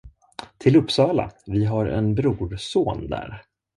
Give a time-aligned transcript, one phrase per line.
[0.57, 3.41] Till Uppsala, vi har en brorson där.